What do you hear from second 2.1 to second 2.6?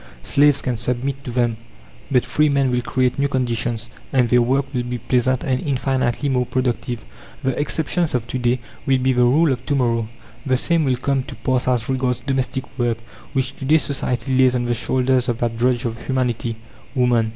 free